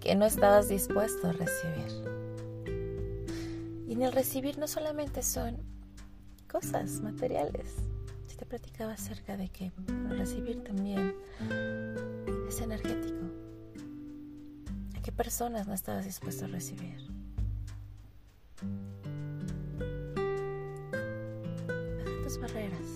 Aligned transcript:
que 0.00 0.14
no 0.16 0.26
estabas 0.26 0.68
dispuesto 0.68 1.28
a 1.28 1.32
recibir. 1.32 1.92
Y 3.86 3.92
en 3.92 4.02
el 4.02 4.12
recibir 4.12 4.58
no 4.58 4.66
solamente 4.66 5.22
son 5.22 5.58
cosas 6.50 7.00
materiales. 7.00 7.76
Si 8.26 8.36
te 8.36 8.44
platicaba 8.44 8.92
acerca 8.92 9.36
de 9.36 9.48
que 9.48 9.72
el 9.86 10.18
recibir 10.18 10.62
también 10.64 11.14
es 12.48 12.60
energético. 12.60 13.24
¿A 14.96 15.02
qué 15.02 15.12
personas 15.12 15.66
no 15.68 15.74
estabas 15.74 16.04
dispuesto 16.04 16.46
a 16.46 16.48
recibir? 16.48 17.06
Baja 21.98 22.22
tus 22.24 22.40
barreras. 22.40 22.88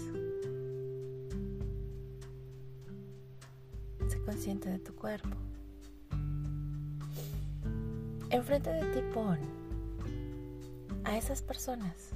Sé 4.08 4.20
consciente 4.24 4.69
de 4.69 4.78
tu 4.80 4.94
cuerpo. 4.94 5.52
Enfrente 8.32 8.70
de 8.70 8.80
ti 8.95 9.00
pon 9.12 9.38
a 11.04 11.18
esas 11.18 11.42
personas, 11.42 12.14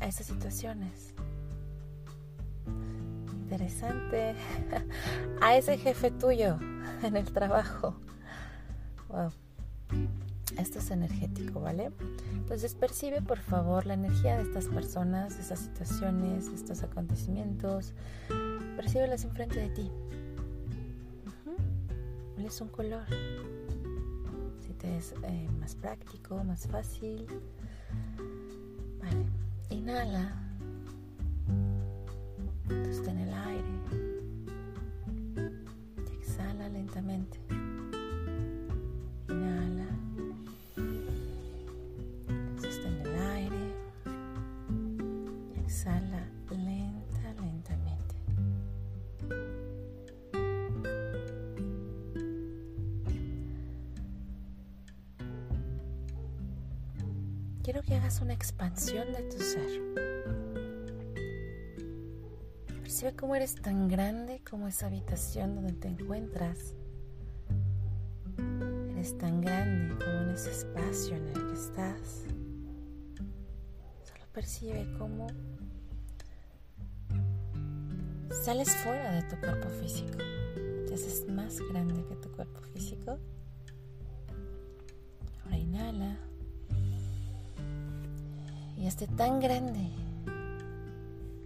a 0.00 0.06
esas 0.08 0.26
situaciones. 0.26 1.14
Interesante. 3.32 4.34
A 5.40 5.56
ese 5.56 5.78
jefe 5.78 6.10
tuyo 6.10 6.58
en 7.02 7.16
el 7.16 7.32
trabajo. 7.32 7.94
Wow. 9.08 9.30
Esto 10.58 10.80
es 10.80 10.90
energético, 10.90 11.60
¿vale? 11.60 11.92
Entonces 12.32 12.74
percibe 12.74 13.22
por 13.22 13.38
favor 13.38 13.86
la 13.86 13.94
energía 13.94 14.36
de 14.36 14.42
estas 14.42 14.66
personas, 14.66 15.36
de 15.36 15.42
estas 15.42 15.60
situaciones, 15.60 16.50
de 16.50 16.56
estos 16.56 16.82
acontecimientos. 16.82 17.94
Percíbelas 18.76 19.24
enfrente 19.24 19.60
de 19.60 19.68
ti. 19.70 19.92
¿Cuál 22.34 22.46
es 22.46 22.60
un 22.60 22.68
color? 22.68 23.06
Es 24.84 25.14
eh, 25.22 25.48
más 25.60 25.74
práctico, 25.74 26.42
más 26.44 26.66
fácil. 26.66 27.26
Vale, 29.00 29.26
inhala. 29.70 30.32
Sostén 32.84 33.18
el 33.18 33.32
aire. 33.32 33.68
exhala 36.20 36.68
lentamente. 36.68 37.47
Quiero 57.70 57.82
que 57.82 57.96
hagas 57.96 58.22
una 58.22 58.32
expansión 58.32 59.12
de 59.12 59.24
tu 59.24 59.36
ser. 59.42 59.68
Percibe 62.80 63.14
cómo 63.14 63.36
eres 63.36 63.56
tan 63.56 63.88
grande 63.88 64.40
como 64.48 64.68
esa 64.68 64.86
habitación 64.86 65.54
donde 65.54 65.74
te 65.74 65.88
encuentras. 65.88 66.74
Eres 68.92 69.18
tan 69.18 69.42
grande 69.42 70.02
como 70.02 70.18
en 70.18 70.30
ese 70.30 70.50
espacio 70.50 71.16
en 71.16 71.28
el 71.28 71.46
que 71.46 71.52
estás. 71.52 72.24
Solo 74.02 74.24
percibe 74.32 74.90
cómo 74.96 75.26
sales 78.30 78.74
fuera 78.76 79.12
de 79.12 79.22
tu 79.24 79.38
cuerpo 79.40 79.68
físico. 79.68 80.16
Te 80.86 80.94
haces 80.94 81.28
más 81.28 81.60
grande 81.70 82.02
que 82.06 82.16
tu 82.16 82.32
cuerpo 82.32 82.62
físico. 82.62 83.18
Ahora 85.44 85.58
inhala 85.58 86.27
esté 88.88 89.06
tan 89.06 89.38
grande 89.38 89.90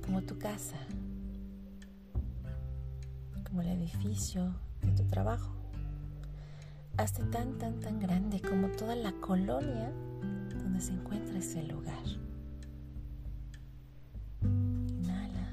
como 0.05 0.23
tu 0.23 0.39
casa, 0.39 0.77
como 3.49 3.63
el 3.63 3.69
edificio 3.69 4.55
de 4.83 4.93
tu 4.93 5.03
trabajo. 5.09 5.51
Hazte 6.99 7.25
tan, 7.25 7.59
tan, 7.59 7.81
tan 7.81 7.99
grande 7.99 8.41
como 8.41 8.69
toda 8.69 8.95
la 8.95 9.11
colonia 9.13 9.91
donde 10.63 10.81
se 10.81 10.93
encuentra 10.93 11.39
ese 11.39 11.65
lugar. 11.65 12.05
Inhala. 14.43 15.49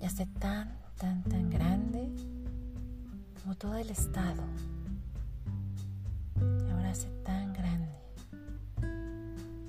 Y 0.00 0.06
hazte 0.06 0.26
tan, 0.38 0.74
tan, 0.96 1.22
tan 1.24 1.50
grande 1.50 2.08
como 3.42 3.54
todo 3.56 3.76
el 3.76 3.90
estado. 3.90 4.42
Y 6.66 6.70
ahora 6.70 6.90
hazte 6.90 7.10
tan 7.24 7.45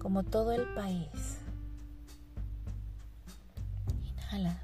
como 0.08 0.24
todo 0.24 0.54
el 0.54 0.64
país. 0.74 1.40
Inhala. 4.06 4.58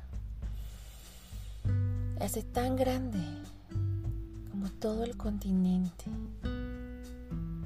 Hace 2.22 2.44
tan 2.44 2.78
grande 2.78 3.20
como 4.50 4.70
todo 4.70 5.04
el 5.04 5.18
continente, 5.18 6.06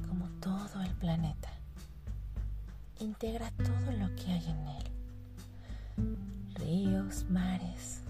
como 0.07 0.27
todo 0.39 0.81
el 0.81 0.89
planeta. 0.95 1.51
Integra 2.99 3.51
todo 3.51 3.91
lo 3.91 4.15
que 4.15 4.31
hay 4.31 4.45
en 4.47 4.67
él. 4.69 4.91
Ríos, 6.55 7.25
mares, 7.29 8.01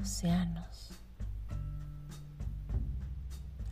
océanos, 0.00 0.90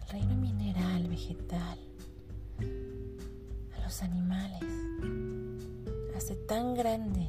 el 0.02 0.08
reino 0.08 0.36
mineral, 0.36 1.08
vegetal, 1.08 1.87
los 3.88 4.02
animales. 4.02 4.60
Hace 6.14 6.34
tan 6.34 6.74
grande 6.74 7.26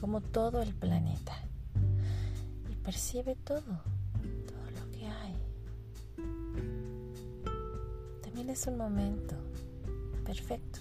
como 0.00 0.22
todo 0.22 0.62
el 0.62 0.72
planeta. 0.72 1.34
Y 2.70 2.74
percibe 2.76 3.36
todo, 3.44 3.60
todo 3.60 4.70
lo 4.78 4.90
que 4.92 5.06
hay. 5.06 5.36
También 8.22 8.48
es 8.48 8.66
un 8.66 8.78
momento 8.78 9.36
perfecto 10.24 10.78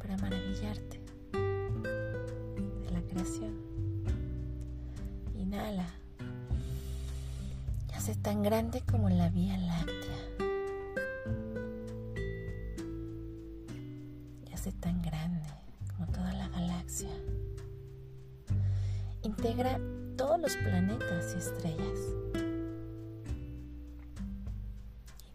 para 0.00 0.16
maravillarte 0.16 1.00
de 1.32 2.90
la 2.90 3.00
creación. 3.02 3.60
Inhala. 5.36 5.86
Y 7.88 7.92
hace 7.92 8.16
tan 8.16 8.42
grande 8.42 8.82
como 8.90 9.08
la 9.08 9.28
Vía 9.28 9.56
Láctea. 9.56 10.47
Tan 14.72 15.02
grande 15.02 15.48
como 15.96 16.06
toda 16.12 16.32
la 16.32 16.48
galaxia. 16.48 17.08
Integra 19.22 19.80
todos 20.16 20.40
los 20.40 20.56
planetas 20.56 21.34
y 21.34 21.38
estrellas. 21.38 21.98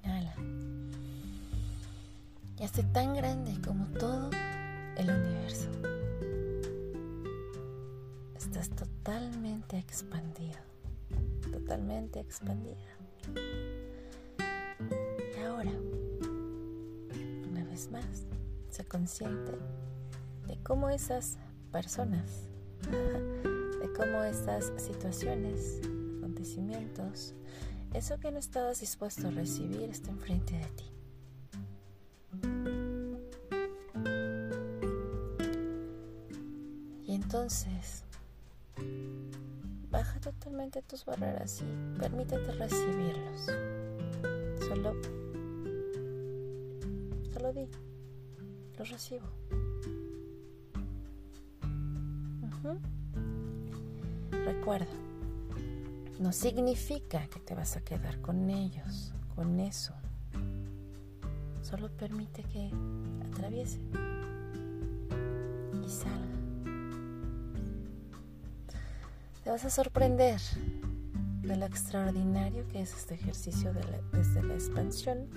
Inhala. 0.03 0.35
Y 2.59 2.63
hace 2.63 2.83
tan 2.83 3.13
grande 3.15 3.59
como 3.65 3.85
todo 3.97 4.29
el 4.97 5.09
universo. 5.09 5.69
Estás 8.35 8.69
totalmente 8.69 9.77
expandido, 9.77 10.59
totalmente 11.51 12.19
expandida. 12.19 12.77
Y 15.35 15.41
ahora, 15.41 15.71
una 17.49 17.63
vez 17.65 17.89
más, 17.91 18.25
Sé 18.73 18.83
consciente 18.85 19.51
de 20.47 20.57
cómo 20.63 20.89
esas 20.89 21.37
personas, 21.71 22.49
de 22.89 23.93
cómo 23.95 24.23
esas 24.23 24.73
situaciones, 24.81 25.79
acontecimientos, 26.17 27.35
eso 27.93 28.19
que 28.19 28.31
no 28.31 28.39
estabas 28.39 28.79
dispuesto 28.79 29.27
a 29.27 29.29
recibir 29.29 29.91
está 29.91 30.09
enfrente 30.09 30.57
de 30.57 30.65
ti. 30.65 30.91
Y 37.05 37.13
entonces, 37.13 38.05
baja 39.91 40.19
totalmente 40.19 40.81
tus 40.81 41.05
barreras 41.05 41.61
y 41.61 41.99
permítete 41.99 42.51
recibirlos. 42.53 43.45
Solo, 44.67 44.95
solo 47.31 47.53
di 47.53 47.67
recibo. 48.85 49.27
Recuerda, 54.45 54.87
no 56.19 56.31
significa 56.31 57.27
que 57.27 57.39
te 57.39 57.53
vas 57.55 57.75
a 57.75 57.81
quedar 57.81 58.21
con 58.21 58.49
ellos, 58.49 59.13
con 59.35 59.59
eso. 59.59 59.93
Solo 61.61 61.89
permite 61.89 62.43
que 62.43 62.71
atraviese 63.29 63.79
y 65.85 65.89
salga. 65.89 66.33
Te 69.43 69.49
vas 69.49 69.65
a 69.65 69.69
sorprender 69.69 70.39
de 71.41 71.57
lo 71.57 71.65
extraordinario 71.65 72.65
que 72.69 72.81
es 72.81 72.93
este 72.93 73.15
ejercicio 73.15 73.73
desde 74.13 74.43
la 74.43 74.53
expansión, 74.53 75.27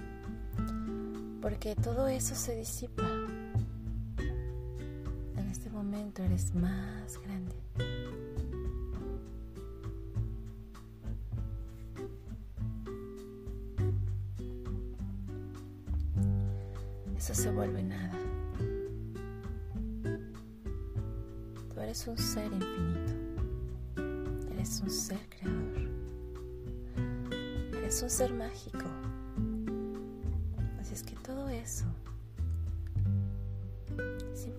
porque 1.43 1.75
todo 1.75 2.07
eso 2.07 2.37
se 2.37 2.55
disipa. 2.55 3.03
Momento 6.17 6.23
eres 6.23 6.55
más 6.55 7.19
grande. 7.23 7.55
Eso 17.17 17.35
se 17.35 17.51
vuelve 17.51 17.83
nada. 17.83 18.19
Tú 21.75 21.81
eres 21.81 22.07
un 22.07 22.17
ser 22.17 22.53
infinito. 22.53 23.13
Eres 24.53 24.81
un 24.81 24.91
ser 24.91 25.21
creador. 25.29 25.89
Eres 27.79 28.03
un 28.03 28.11
ser 28.11 28.33
mágico. 28.33 28.85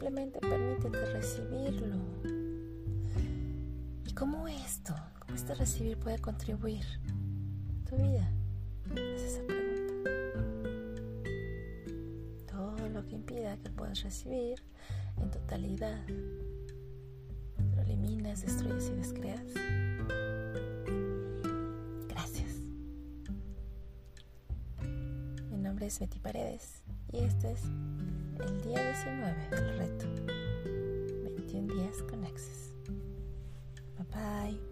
Simplemente 0.08 0.40
permítete 0.40 1.06
recibirlo. 1.08 1.98
¿Y 4.06 4.14
cómo 4.14 4.48
esto, 4.48 4.96
cómo 5.20 5.36
este 5.36 5.54
recibir 5.54 5.98
puede 5.98 6.18
contribuir 6.20 6.86
a 6.86 7.90
tu 7.90 7.98
vida? 7.98 8.32
Haz 8.92 9.22
esa 9.22 9.42
pregunta. 9.44 9.94
Todo 12.50 12.88
lo 12.88 13.06
que 13.06 13.16
impida 13.16 13.58
que 13.58 13.70
puedas 13.70 14.02
recibir 14.02 14.64
en 15.22 15.30
totalidad, 15.30 16.00
lo 17.76 17.82
eliminas, 17.82 18.44
destruyes 18.44 18.90
y 18.90 18.96
descreas. 18.96 19.44
nombre 25.78 25.88
es 25.88 26.00
Betty 26.00 26.18
Paredes 26.20 26.82
y 27.14 27.18
este 27.20 27.52
es 27.52 27.64
el 28.40 28.62
día 28.62 28.84
19 28.84 29.50
del 29.52 29.78
reto 29.78 30.06
21 31.24 31.74
días 31.74 32.04
con 32.04 32.24
Access. 32.26 32.74
Bye 33.98 34.06
bye. 34.12 34.67